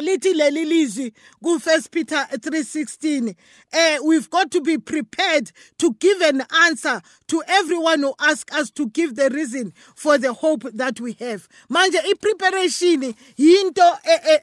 lithi 0.00 0.34
leli 0.34 0.64
lizwi 0.64 1.12
ku-1 1.42 1.90
peter 1.90 2.26
3.16 2.32 3.34
eh, 3.72 3.98
we've 4.04 4.28
got 4.30 4.50
to 4.50 4.60
be 4.60 4.78
prepared 4.78 5.50
to 5.78 5.92
give 6.00 6.20
an 6.22 6.42
answer 6.66 7.00
to 7.26 7.42
everyone 7.46 8.00
who 8.00 8.14
asks 8.20 8.54
us 8.56 8.70
to 8.70 8.88
give 8.88 9.14
the 9.16 9.30
reason 9.30 9.72
for 9.94 10.18
the 10.18 10.32
hope 10.32 10.62
that 10.74 11.00
we 11.00 11.12
have. 11.20 11.48
Manje 11.70 11.98
i-preparation 12.04 13.14
yinto 13.38 13.98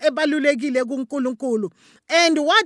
ebalulekile 0.06 0.84
kunkulunkulu. 0.86 1.72
And 2.10 2.38
what 2.46 2.66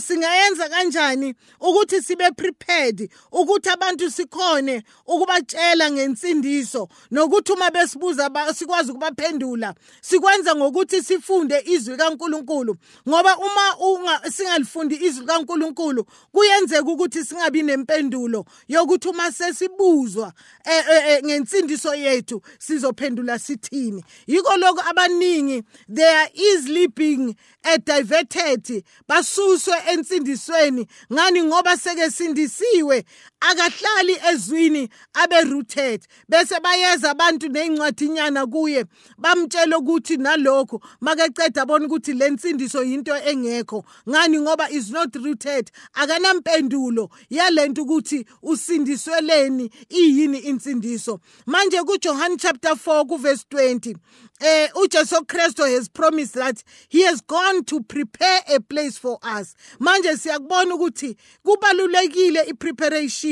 singayenza 0.00 0.68
kanjani 0.68 1.34
ukuthi 1.60 2.02
sibe 2.02 2.30
prepared 2.30 3.10
ukuthi 3.32 3.68
abantu 3.68 4.10
sikhone 4.10 4.82
ukubatshela 5.06 5.90
ngensindiso 5.90 6.88
nokuthi 7.10 7.52
uma 7.52 7.70
besibuza 7.70 8.30
sikwazi 8.54 8.90
ukubaphendula 8.90 9.74
sikwenza 10.00 10.54
ngokuthi 10.56 11.02
sifunde 11.02 11.62
izwi 11.66 11.96
kaNkuluNkulu? 11.96 12.76
Ngoba 13.08 13.38
uma 13.38 14.30
singalifundi 14.30 14.94
izwi 14.94 15.26
kaNkuluNkulu 15.26 16.04
kuyenzeka 16.32 16.90
ukuthi 16.90 17.24
singabi 17.24 17.62
nempendulo 17.62 18.44
yokuthi 18.68 19.08
uma 19.08 19.32
sesibuzwa 19.32 20.32
eh, 20.64 20.84
eh, 20.90 21.24
ngensindiso 21.24 21.94
yethu 21.94 22.42
sizophendula 22.58 23.38
sithini. 23.38 24.04
Yiko 24.26 24.56
lokho 24.56 24.82
abaningi 24.90 25.62
they 25.88 26.08
are 26.08 26.30
easily 26.34 26.88
being 26.88 27.36
diverted 27.84 28.84
basu 29.06 29.47
asuswe 29.48 29.74
ensindisweni 29.92 30.86
ngani 31.12 31.42
ngoba 31.42 31.76
seke 31.76 32.10
sindisiwe? 32.10 33.04
Akahlali 33.40 34.16
ezwini 34.32 34.88
abe 35.14 35.40
rooted 35.40 36.06
bese 36.28 36.60
bayeza 36.60 37.10
abantu 37.10 37.48
nezincwadinyana 37.48 38.46
kuye 38.46 38.84
bamtshela 39.18 39.78
ukuthi 39.78 40.16
nalokho 40.16 40.80
makeceda 41.00 41.62
abona 41.62 41.86
ukuthi 41.86 42.12
lensindiso 42.12 42.82
into 42.82 43.14
engekho. 43.14 43.84
Ngani? 44.08 44.40
Ngoba 44.40 44.70
is 44.70 44.90
not 44.90 45.14
rooted. 45.16 45.70
Akanampendulo 45.94 47.10
yalento 47.30 47.82
ukuthi 47.82 48.24
usindisweleni 48.42 49.70
iyini 49.90 50.38
insindiso. 50.38 51.20
Manje 51.46 51.82
kuJohn 51.82 52.36
chapter 52.38 52.72
4 52.72 53.06
kuverse 53.06 53.44
20 53.50 53.96
eh 54.40 54.68
uJesu 54.74 55.26
Kristu 55.26 55.62
has 55.62 55.88
promised 55.88 56.34
that 56.34 56.62
he 56.88 57.02
has 57.02 57.20
gone 57.20 57.64
to 57.64 57.80
prepare 57.80 58.40
a 58.54 58.60
place 58.60 58.96
for 58.96 59.18
us. 59.22 59.54
Manje 59.80 60.16
siyakubona 60.16 60.74
ukuthi 60.74 61.16
kubalulekile 61.42 62.42
ipreparation 62.48 63.27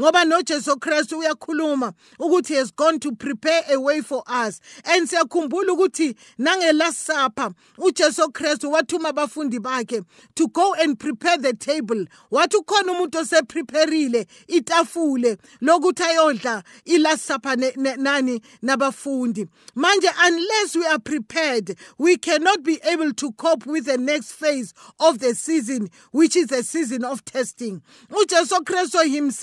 ngoba 0.00 0.24
noJesu 0.24 0.76
Kristu 0.78 1.18
uyakhuluma 1.18 1.92
ukuthi 2.18 2.54
has 2.54 2.70
gone 2.70 2.98
to 2.98 3.12
prepare 3.12 3.62
a 3.70 3.80
way 3.80 4.00
for 4.00 4.22
us. 4.26 4.60
And 4.84 5.08
siyakhumbula 5.08 5.72
ukuthi 5.72 6.14
nangelasapha 6.38 7.52
uJesu 7.78 8.32
Kristu 8.32 8.72
wathuma 8.72 9.08
abafundi 9.12 9.58
bakhe 9.58 10.04
to 10.34 10.48
go 10.48 10.74
and 10.74 10.98
prepare 10.98 11.38
the 11.38 11.52
table. 11.52 12.06
Wathi 12.30 12.56
ukhona 12.56 12.92
umuntu 12.92 13.18
oseprepareile 13.18 14.26
itafule 14.48 15.38
lokuthi 15.60 16.02
ayodla 16.02 16.62
ilasapha 16.84 17.56
nani 17.96 18.40
nabafundi. 18.62 19.46
Manje 19.76 20.08
unless 20.26 20.76
we 20.76 20.86
are 20.86 20.98
prepared, 20.98 21.76
we 21.98 22.16
cannot 22.16 22.62
be 22.62 22.80
able 22.84 23.12
to 23.12 23.32
cope 23.32 23.66
with 23.66 23.86
the 23.86 23.98
next 23.98 24.32
phase 24.32 24.72
of 25.00 25.18
the 25.18 25.34
season, 25.34 25.90
which 26.12 26.36
is 26.36 26.46
the 26.48 26.62
season 26.62 27.04
of 27.04 27.24
testing. 27.24 27.82
uJesu 28.10 28.60
Kristu 28.64 29.04
himself 29.12 29.33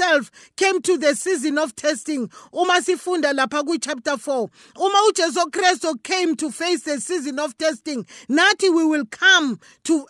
came 0.55 0.81
to 0.81 0.98
the 0.98 1.15
season 1.15 1.57
of 1.57 1.75
testing. 1.75 2.29
Uma 2.53 2.81
sifunda 2.81 3.33
lapha 3.33 3.65
ku 3.65 3.77
chapter 3.77 4.17
4. 4.17 4.50
Uma 4.77 5.12
uJesu 5.12 6.03
came 6.03 6.36
to 6.36 6.51
face 6.51 6.81
the 6.81 7.00
season 7.00 7.39
of 7.39 7.57
testing, 7.57 8.05
nathi 8.29 8.74
we 8.74 8.86
will 8.86 9.05
come 9.05 9.60
to 9.83 10.05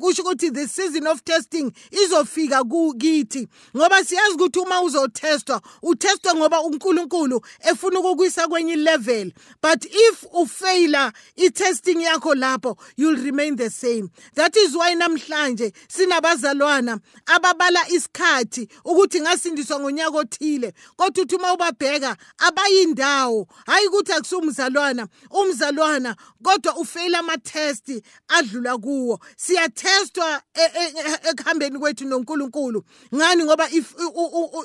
kusho 0.00 0.22
ukuthi 0.22 0.52
the 0.52 0.66
season 0.66 1.06
of 1.06 1.24
testing 1.24 1.72
izofika 1.90 2.64
kithi 2.98 3.48
ngoba 3.76 4.04
siyazi 4.04 4.34
ukuthi 4.34 4.58
uma 4.58 4.82
uzotestwa 4.82 5.62
utestwa 5.82 6.34
ngoba 6.34 6.60
uNkulunkulu 6.60 7.40
efuna 7.60 8.00
ukukuyisa 8.00 8.48
kwenye 8.48 8.76
level 8.76 9.32
but 9.62 9.84
if 9.84 10.24
ufeyila 10.32 11.12
i-testing 11.36 12.02
yakho 12.02 12.34
lapho 12.34 12.76
you'll 12.96 13.24
remain 13.24 13.56
the 13.56 13.70
same 13.70 14.08
that 14.34 14.56
is 14.56 14.74
why 14.74 14.94
namhlanje 14.94 15.72
sinabazalwana 15.88 16.98
ababala 17.26 17.88
isikhathi 17.88 18.68
ukuthi 18.84 19.19
ngasindiswa 19.20 19.80
ngonyaka 19.80 20.18
othile 20.18 20.72
kodwa 20.96 21.24
uthi 21.24 21.36
uma 21.36 21.52
ubabheka 21.52 22.16
abayindawo. 22.38 23.46
Hayi 23.66 23.86
ukuthi 23.86 24.12
akusumzalwana 24.12 25.08
umzalwana 25.30 26.16
kodwa 26.42 26.76
ufeyila 26.76 27.18
ama-test 27.18 28.02
adlula 28.28 28.78
kuwo. 28.78 29.20
Siyatestwa 29.36 30.42
e, 30.54 30.62
e, 30.62 30.84
e, 30.84 31.30
ekuhambeni 31.30 31.78
kwethu 31.78 32.04
noNkulunkulu. 32.04 32.84
Ngani? 33.14 33.44
Ngoba 33.44 33.68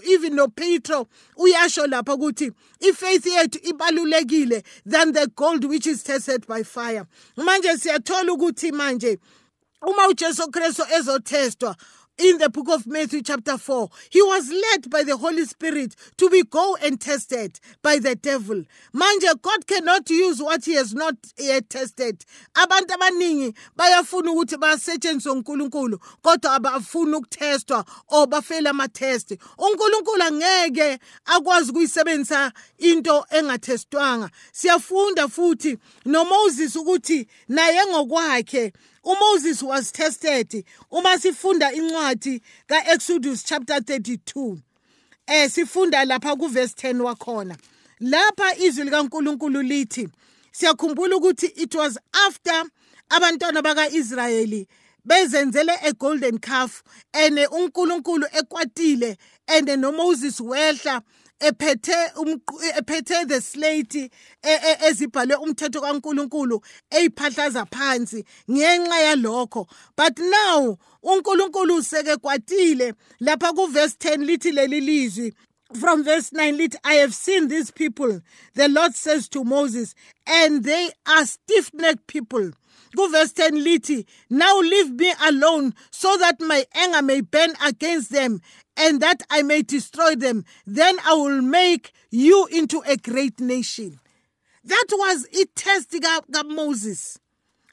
even 0.03 0.33
noPetro 0.35 1.07
uyasho 1.38 1.88
lapha 1.88 2.13
ukuthi 2.13 2.51
ifaith 2.79 3.25
yethu 3.25 3.59
ibalulekile 3.63 4.63
than 4.85 5.13
the 5.13 5.27
gold 5.27 5.65
which 5.65 5.88
is 5.88 6.03
tested 6.03 6.47
by 6.47 6.63
fire. 6.63 7.05
Manje 7.38 7.77
siyathola 7.77 8.33
ukuthi 8.33 8.71
manje 8.71 9.19
uma 9.81 10.07
uJesu 10.07 10.51
Kristu 10.51 10.83
ezotestwa 10.97 11.75
in 12.17 12.38
the 12.38 12.50
book 12.50 12.69
of 12.69 12.88
Matthew, 12.88 13.22
chapter 13.22 13.57
4, 13.57 13.89
he 14.10 14.22
was 14.22 14.50
led 14.50 14.89
by 14.89 15.03
the 15.03 15.17
Holy 15.17 15.45
Spirit 15.45 15.95
to 16.17 16.29
be 16.29 16.43
go 16.43 16.77
and 16.81 17.00
tested 17.00 17.60
by 17.81 18.00
the 18.00 18.15
devil. 18.15 18.63
Manje, 18.93 19.41
God 19.41 19.67
cannot 19.67 20.10
use 20.10 20.41
what 20.41 20.63
he 20.65 20.74
has 20.75 20.93
not 20.93 21.15
yet 21.38 21.69
tested. 21.69 22.25
Abantu 22.55 22.93
abaningi 22.93 23.53
bayafuna 23.77 24.31
ukuthi 24.31 24.57
basetshenziswe 24.57 25.31
uNkulunkulu 25.31 26.00
kodwa 26.24 26.55
abafuna 26.55 27.17
ukutestwa 27.17 27.86
or 28.07 28.27
bafela 28.27 28.69
ama-test. 28.69 29.38
uNkulunkulu 29.57 30.24
angeke 30.24 31.00
akwazi 31.25 31.72
ukuyisebenzisa 31.72 32.51
into 32.77 33.25
engatestwanga. 33.29 34.29
Siyafunda 34.51 35.27
futhi 35.27 35.77
noMoses 36.05 36.75
ukuthi 36.75 37.27
naye 37.48 37.86
ngokwakhe 37.86 38.74
uMoses 39.05 39.62
was 39.63 39.91
tested 39.91 40.65
uma 40.91 41.17
sifunda 41.19 41.71
incwadi 41.74 42.41
kaExodus 42.67 43.45
chapter 43.45 43.77
32 43.77 44.57
eh 45.27 45.50
sifunda 45.50 46.05
lapha 46.05 46.35
kuverse 46.35 46.74
10 46.74 47.01
wakhona. 47.01 47.57
Lapha 48.00 48.57
izwi 48.57 48.83
likaNkuluNkulu 48.83 49.62
lithi 49.62 50.09
siyakhumbula 50.51 51.15
ukuthi 51.15 51.45
it 51.45 51.75
was 51.75 52.00
after 52.27 52.65
abantwana 53.09 53.62
bakaIsrayeli 53.62 54.67
bezenzele 55.05 55.74
a 55.83 55.93
golden 55.93 56.39
calf 56.39 56.83
and 57.13 57.38
uNkulunkulu 57.38 58.27
ekwatile 58.33 59.17
and 59.47 59.67
noMoses 59.69 60.39
wehla 60.39 61.01
ephethe 61.39 62.11
ephethe 62.77 63.27
the 63.27 63.41
slate 63.41 63.95
e, 63.95 64.09
e, 64.43 64.77
ezibhalwe 64.87 65.35
umthetho 65.35 65.81
kaNkuluNkulu 65.81 66.61
eyiphahlaza 66.91 67.65
phansi 67.65 68.25
ngenxa 68.49 68.99
yalokho. 69.07 69.67
But 69.95 70.17
now 70.19 70.77
uNkulunkulu 71.03 71.83
seke 71.83 72.17
kwatile 72.17 72.93
lapha 73.21 73.53
ku 73.55 73.67
verse 73.67 73.95
10 73.99 74.25
lithi 74.25 74.51
leli 74.51 74.81
lizwi. 74.81 75.33
From 75.79 76.03
verse 76.03 76.31
9 76.31 76.57
lit 76.57 76.75
i 76.83 76.93
have 76.95 77.13
seen 77.13 77.47
these 77.47 77.71
people 77.71 78.21
the 78.53 78.69
lord 78.69 78.93
says 78.93 79.27
to 79.27 79.43
moses 79.43 79.95
and 80.25 80.63
they 80.63 80.91
are 81.07 81.25
stiff-necked 81.25 82.07
people. 82.07 82.51
Verse 82.95 83.33
10 83.33 83.55
lithi 83.55 84.05
now 84.29 84.59
leave 84.59 84.91
me 84.91 85.13
alone 85.27 85.73
so 85.91 86.15
that 86.17 86.39
my 86.39 86.65
anger 86.75 87.01
may 87.01 87.21
burn 87.21 87.51
against 87.65 88.11
them 88.11 88.39
and 88.77 89.01
that 89.01 89.22
i 89.29 89.41
may 89.41 89.62
destroy 89.62 90.15
them 90.15 90.44
then 90.65 90.96
i 91.05 91.13
will 91.13 91.41
make 91.41 91.94
you 92.15 92.48
into 92.51 92.82
a 92.88 92.96
great 92.96 93.39
nation. 93.39 94.00
That 94.63 94.86
was 94.91 95.27
itest 95.32 95.91
kaMoses 96.32 97.20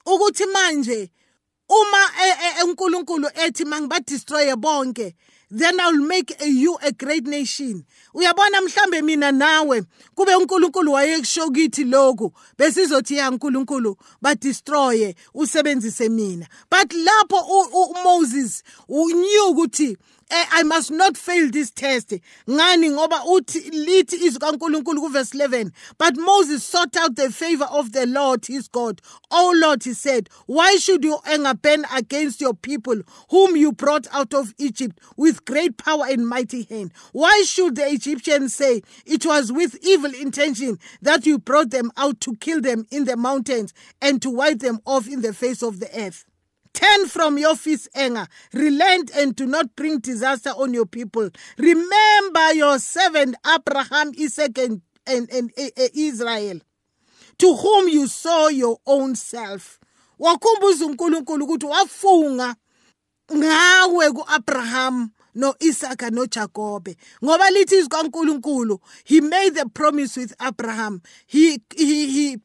ukuthi 0.06 0.46
manje 0.52 1.10
uma 1.68 2.64
uNkulunkulu 2.64 3.28
ethi 3.34 3.64
mangibadestroye 3.64 4.56
bonke 4.56 5.14
then 5.54 5.78
I'll 5.80 5.98
make 5.98 6.34
you 6.40 6.78
a 6.82 6.92
great 6.92 7.26
nation. 7.26 7.84
Uyabona 8.14 8.60
mhlambe 8.60 9.02
mina 9.02 9.32
nawe 9.32 9.82
kube 10.14 10.34
uNkulunkulu 10.34 10.92
wayekusho 10.92 11.50
kithi 11.50 11.84
lokho 11.84 12.32
besizothi 12.58 13.16
ya 13.16 13.30
uNkulunkulu 13.30 13.96
ba 14.22 14.34
destroye 14.34 15.14
usebenzise 15.34 16.08
mina. 16.08 16.46
But 16.70 16.92
lapho 16.92 17.36
uMoses 17.72 18.62
knew 18.88 19.50
ukuthi 19.50 19.96
Eh, 20.34 20.46
I 20.50 20.62
must 20.62 20.90
not 20.90 21.18
fail 21.18 21.50
this 21.50 21.70
test. 21.70 22.14
Ngani 22.48 22.90
ngoba 22.90 23.22
uthi 23.26 23.60
lithi 23.70 24.16
izwi 24.16 24.38
kaNkuluNkulu 24.38 25.02
kuverse 25.02 25.34
11. 25.34 25.70
But 25.98 26.16
Moses 26.16 26.64
sought 26.64 26.96
out 26.96 27.16
the 27.16 27.30
favor 27.30 27.66
of 27.66 27.92
the 27.92 28.06
Lord 28.06 28.46
his 28.46 28.66
God. 28.66 29.02
Oh 29.30 29.52
Lord, 29.54 29.84
he 29.84 29.92
said, 29.92 30.30
why 30.46 30.76
should 30.76 31.04
your 31.04 31.20
anger 31.26 31.52
burn 31.52 31.84
against 31.94 32.40
your 32.40 32.54
people 32.54 33.02
whom 33.28 33.56
you 33.56 33.72
brought 33.72 34.06
out 34.10 34.32
of 34.32 34.54
Egypt 34.56 34.98
with 35.18 35.44
great 35.44 35.76
power 35.76 36.06
and 36.08 36.26
mighty 36.26 36.62
hand? 36.62 36.92
Why 37.12 37.42
should 37.46 37.76
the 37.76 37.86
Egyptians 37.92 38.54
say 38.54 38.80
it 39.04 39.26
was 39.26 39.52
with 39.52 39.76
evil 39.82 40.14
intention 40.14 40.78
that 41.02 41.26
you 41.26 41.40
brought 41.40 41.68
them 41.68 41.92
out 41.98 42.22
to 42.22 42.36
kill 42.36 42.62
them 42.62 42.86
in 42.90 43.04
the 43.04 43.18
mountains 43.18 43.74
and 44.00 44.22
to 44.22 44.30
wipe 44.30 44.60
them 44.60 44.80
off 44.86 45.06
in 45.06 45.20
the 45.20 45.34
face 45.34 45.62
of 45.62 45.78
the 45.78 45.90
earth? 45.94 46.24
Turn 46.74 47.06
from 47.06 47.38
your 47.38 47.54
fierce 47.56 47.88
anger. 47.94 48.26
Relent 48.52 49.10
and 49.16 49.36
do 49.36 49.46
not 49.46 49.76
bring 49.76 49.98
disaster 49.98 50.50
on 50.50 50.72
your 50.72 50.86
people. 50.86 51.30
Remember 51.58 52.52
your 52.54 52.78
servant 52.78 53.36
Abraham, 53.46 54.12
Isaac, 54.18 54.58
and, 54.58 54.82
and, 55.06 55.30
and, 55.30 55.50
and 55.56 55.90
Israel, 55.94 56.60
to 57.38 57.54
whom 57.54 57.88
you 57.88 58.06
saw 58.06 58.48
your 58.48 58.78
own 58.86 59.14
self. 59.14 59.78
wakhumbuza 60.22 60.86
uNkulunkulu 60.86 61.44
ukuthi 61.44 61.66
wafunga 61.66 62.54
ngawe 63.36 64.10
kuAbraham 64.10 65.10
no-Isaka 65.34 66.10
noJakobe 66.10 66.96
ngoba 67.24 67.50
lithi 67.50 67.76
izwi 67.78 68.78
he 69.04 69.20
made 69.20 69.54
the 69.54 69.64
promise 69.74 70.20
with 70.20 70.34
Abraham 70.40 71.00
he 71.26 71.58
he 71.76 72.06
he 72.06 72.38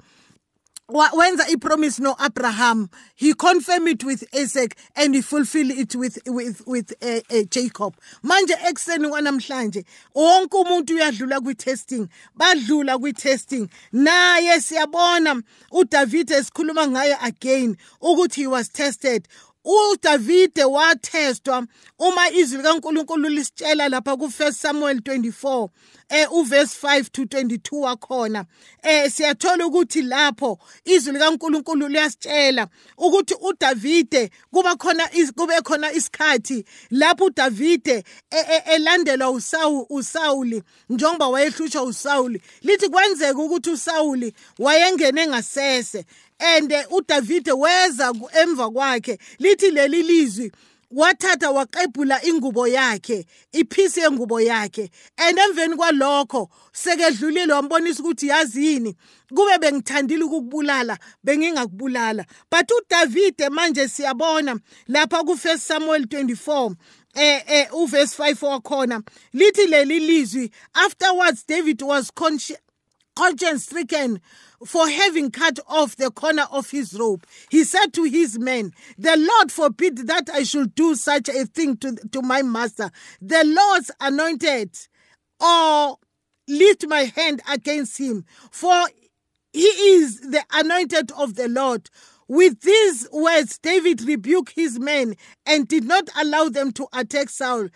wenza 0.89 1.47
ipromise 1.49 1.99
no 1.99 2.15
Abraham 2.19 2.89
he 3.15 3.33
confirm 3.33 3.87
it 3.89 4.03
with 4.05 4.23
Isaac 4.33 4.77
and 4.95 5.15
he 5.15 5.21
fulfill 5.21 5.69
it 5.69 5.95
with 5.95 6.17
with 6.27 6.65
with 6.65 6.93
uh, 7.01 7.19
uh, 7.29 7.43
Jacob. 7.49 7.95
Manje 8.23 8.53
ekseni 8.67 9.09
kwanamhlanje 9.09 9.85
wonke 10.15 10.57
umuntu 10.57 10.93
uyadlula 10.95 11.41
kwi 11.41 11.55
testing 11.55 12.07
badlula 12.35 12.97
kwi 12.99 13.13
testing 13.13 13.67
naye 13.91 14.61
siyabona 14.61 15.41
uDavid 15.71 16.31
esikhuluma 16.31 16.87
ngaye 16.87 17.17
again 17.21 17.77
ukuthi 18.01 18.41
he 18.41 18.47
was 18.47 18.69
tested 18.69 19.27
uDavide 19.67 20.63
wathestwa 20.63 21.67
uma 21.99 22.29
izwi 22.29 22.57
likaNkuluNkulu 22.57 23.29
lisitshela 23.29 23.89
lapha 23.89 24.11
ku1 24.11 24.51
Samuel 24.51 24.97
24 24.97 25.69
eh 26.09 26.27
uverse 26.31 26.87
5 26.87 27.03
to 27.11 27.23
22 27.23 27.81
wakhona. 27.81 28.45
Eh 28.83 29.11
siyathola 29.11 29.65
ukuthi 29.65 30.01
lapho 30.01 30.59
izwi 30.85 31.13
likaNkuluNkulu 31.13 31.87
liyasitshela 31.87 32.67
ukuthi 32.97 33.35
uDavide 33.41 34.31
kuba 34.51 34.75
khona 34.75 35.09
kube 35.35 35.61
khona 35.61 35.91
isikhathi 35.91 36.65
lapho 36.91 37.25
uDavide 37.25 38.03
e, 38.31 38.37
e, 38.37 38.63
elandelwa 38.75 39.29
uSawu 39.29 39.85
uSawuli 39.89 40.63
njengoba 40.89 41.27
wayehlushwa 41.27 41.83
uSawuli. 41.83 42.41
Lithi 42.61 42.89
kwenzeka 42.89 43.39
ukuthi 43.39 43.69
uSawuli 43.69 44.33
wayengene 44.59 45.27
ngasese. 45.27 46.05
And 46.39 46.73
uDavide 46.91 47.51
weza 47.51 48.13
emva 48.41 48.69
kwakhe 48.69 49.19
lithi 49.39 49.71
leli 49.71 50.03
lizwi 50.03 50.51
wathatha 50.91 51.51
waqebhula 51.51 52.25
ingubo 52.25 52.67
yakhe 52.67 53.25
iphisi 53.51 53.99
yengubo 53.99 54.41
yakhe 54.41 54.91
and 55.17 55.39
emveni 55.39 55.75
kwalokho 55.75 56.49
sekedlulile 56.71 57.53
wambonisa 57.53 58.03
ukuthi 58.03 58.27
yazini 58.27 58.95
kube 59.35 59.57
bengithandile 59.57 60.23
ukukubulala 60.23 60.97
bengingakubulala. 61.23 62.25
But 62.51 62.71
uDavide 62.71 63.49
manje 63.49 63.87
siyabona 63.87 64.59
lapha 64.87 65.19
ku1 65.19 65.57
Samuel 65.57 66.03
24 66.03 66.75
eh 67.15 67.43
eh 67.47 67.67
uverse 67.73 68.23
5 68.23 68.45
wakhona 68.45 69.01
lithi 69.33 69.67
leli 69.67 69.99
lizwi 69.99 70.51
afterwards 70.73 71.45
David 71.47 71.81
was 71.81 72.11
conscious 72.13 72.59
conscience 73.17 73.63
stricken 73.65 74.21
for 74.63 74.87
having 74.87 75.31
cut 75.31 75.59
off 75.67 75.95
the 75.95 76.11
corner 76.11 76.45
of 76.51 76.69
his 76.69 76.93
robe. 76.93 77.25
He 77.49 77.63
said 77.63 77.91
to 77.93 78.03
his 78.03 78.37
men, 78.37 78.73
The 78.99 79.17
Lord 79.17 79.51
forbid 79.51 80.07
that 80.07 80.29
I 80.31 80.43
should 80.43 80.75
do 80.75 80.93
such 80.93 81.27
a 81.27 81.45
thing 81.47 81.77
to, 81.77 81.95
to 82.11 82.21
my 82.21 82.43
master, 82.43 82.91
the 83.19 83.43
Lord's 83.43 83.89
anointed, 83.99 84.77
or 85.39 85.97
lift 86.47 86.85
my 86.87 87.05
hand 87.15 87.41
against 87.51 87.97
him, 87.97 88.23
for 88.51 88.85
he 89.51 89.61
is 89.65 90.19
the 90.19 90.43
anointed 90.53 91.11
of 91.17 91.33
the 91.33 91.47
Lord. 91.47 91.89
With 92.27 92.61
these 92.61 93.07
words, 93.11 93.57
David 93.57 94.01
rebuked 94.01 94.53
his 94.53 94.77
men 94.77 95.15
and 95.45 95.67
did 95.67 95.85
not 95.85 96.09
allow 96.15 96.49
them 96.49 96.71
to 96.73 96.85
attack 96.93 97.29
Saul. 97.29 97.69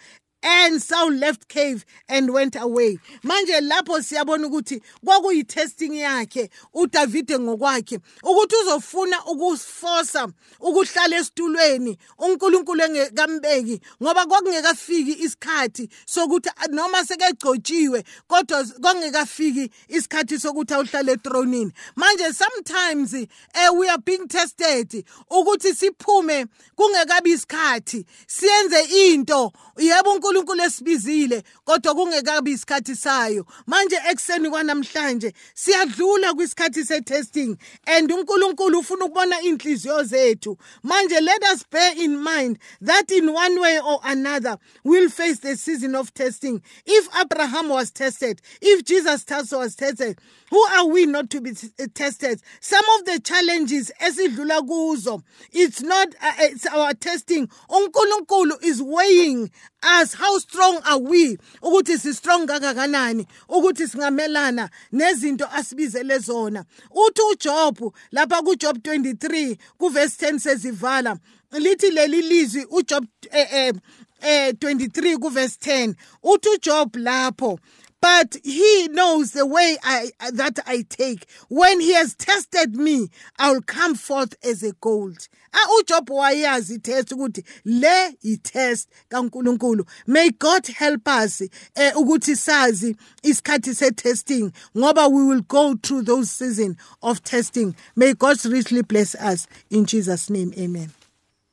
And 0.43 0.81
Saul 0.81 1.13
left 1.13 1.47
cave 1.47 1.85
and 2.09 2.33
went 2.33 2.55
away. 2.55 2.99
Manje 3.23 3.61
lapho 3.61 4.01
siyabona 4.01 4.47
ukuthi 4.47 4.81
kwakuyi 5.05 5.43
testing 5.43 5.95
yakhe 5.95 6.49
uDavide 6.73 7.39
ngokwakhe 7.39 7.99
ukuthi 8.23 8.55
uzofuna 8.55 9.25
ukuforsa 9.25 10.27
ukuhlala 10.59 11.17
esitulweni 11.17 11.97
uNkulunkulu 12.17 12.83
engekambeki 12.83 13.81
ngoba 14.03 14.25
kwakungekafiki 14.25 15.11
isikhathi 15.23 15.89
sokuthi 16.05 16.49
noma 16.69 17.05
sekegcotshiwe 17.05 18.03
kodwa 18.27 18.63
kwakungekafiki 18.81 19.71
isikhathi 19.87 20.39
sokuthi 20.39 20.73
awuhlale 20.73 21.11
etronini. 21.11 21.71
Manje 21.95 22.33
sometimes 22.33 23.13
eh, 23.13 23.69
we 23.73 23.87
are 23.89 23.97
being 23.97 24.27
tested 24.27 25.05
ukuthi 25.29 25.73
siphume 25.73 26.45
kungekabi 26.75 27.31
isikhathi 27.31 28.05
siyenze 28.27 28.81
into. 29.11 29.51
Yebo 29.77 30.15
uNkulunkulu 30.31 30.63
esibizile 30.63 31.43
kodwa 31.65 31.95
kungekabi 31.95 32.51
isikhathi 32.51 32.95
sayo. 32.95 33.45
Manje 33.67 33.97
ekseni 34.11 34.49
kwanamhlanje 34.49 35.33
siyadlula 35.53 36.33
kwisikhathi 36.33 37.57
and 37.85 38.11
uNkulunkulu 38.11 38.79
ufuna 38.79 39.05
ukubona 39.05 39.41
inhliziyo 39.41 40.03
zethu. 40.03 40.57
Manje 40.83 41.19
let 41.21 41.43
us 41.53 41.63
bear 41.69 41.93
in 41.97 42.17
mind 42.23 42.59
that 42.81 43.11
in 43.11 43.29
one 43.29 43.59
way 43.59 43.79
or 43.79 43.99
another 44.03 44.57
we'll 44.83 45.09
face 45.09 45.39
the 45.39 45.55
season 45.57 45.95
of 45.95 46.13
testing. 46.13 46.61
If 46.85 47.07
Abraham 47.19 47.69
was 47.69 47.91
tested 47.91 48.41
if 48.61 48.83
Jesus 48.85 49.25
was 49.51 49.75
tested 49.75 50.17
who 50.49 50.61
are 50.77 50.87
we 50.87 51.05
not 51.05 51.29
to 51.31 51.41
be 51.41 51.51
tested? 51.93 52.41
Some 52.59 52.85
of 52.99 53.05
the 53.05 53.19
challenges 53.19 53.91
esidlula 54.01 54.61
kuzo 54.67 55.21
it's 55.51 55.81
not 55.81 56.09
uh, 56.21 56.31
it's 56.39 56.65
our 56.67 56.93
testing. 56.93 57.47
uNkulunkulu 57.69 58.63
is 58.63 58.81
weighing 58.81 59.51
us 59.83 60.13
how 60.21 60.37
strong 60.39 60.79
are 60.85 60.99
we 60.99 61.37
ukuthi 61.61 61.97
si 61.97 62.13
strong 62.13 62.47
kangakanani 62.47 63.25
ukuthi 63.49 63.87
singamelana 63.87 64.69
nezinto 64.93 65.47
asibizele 65.47 66.19
zona? 66.19 66.65
Uthi 66.91 67.21
uJob 67.31 67.93
lapha 68.11 68.41
kuJob 68.41 68.77
23 68.77 69.57
kuverse 69.77 70.31
10 70.31 70.39
sezivala 70.39 71.17
lithi 71.51 71.91
leli 71.91 72.21
lizwi 72.21 72.65
uJob 72.69 73.05
eh 73.31 73.47
eh 73.51 73.73
eh 74.21 74.53
23 74.53 75.17
kuverse 75.17 75.57
10 75.61 75.93
uthi 76.23 76.49
uJob 76.49 76.95
lapho 76.95 77.59
but 78.01 78.35
he 78.43 78.87
knows 78.91 79.31
the 79.31 79.45
way 79.45 79.77
I, 79.83 80.11
that 80.33 80.59
I 80.65 80.83
take. 80.89 81.29
When 81.49 81.79
he 81.79 81.93
has 81.93 82.15
tested 82.15 82.75
me, 82.75 83.09
I'll 83.37 83.61
come 83.61 83.95
forth 83.95 84.35
as 84.43 84.63
a 84.63 84.73
gold. 84.73 85.27
uJob 85.53 86.09
wayazi 86.09 86.79
test 86.81 87.11
ukuthi 87.11 87.43
le 87.65 88.15
i-test 88.23 88.89
kaNkuluNkulu. 89.09 89.85
May 90.07 90.31
God 90.31 90.67
help 90.67 91.07
us 91.07 91.41
eh, 91.75 91.91
ukuthi 91.95 92.35
sazi 92.35 92.95
se-testing 93.23 94.51
ngoba 94.75 95.11
we 95.11 95.23
will 95.23 95.41
go 95.41 95.75
through 95.75 96.03
those 96.03 96.29
season 96.31 96.77
of 97.03 97.21
testing. 97.23 97.75
May 97.95 98.13
God 98.13 98.43
richly 98.45 98.81
bless 98.81 99.15
us. 99.15 99.47
In 99.69 99.85
Jesus 99.85 100.29
name 100.29 100.53
amen. 100.57 100.91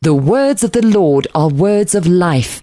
The 0.03 0.15
words 0.15 0.63
of 0.63 0.73
the 0.73 0.83
Lord 0.87 1.27
are 1.35 1.49
words 1.49 1.95
of 1.95 2.07
life 2.07 2.63